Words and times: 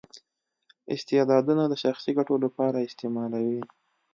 استعدادونه 0.93 1.63
د 1.67 1.73
شخصي 1.83 2.11
ګټو 2.17 2.35
لپاره 2.45 2.85
استعمالوي. 2.87 3.61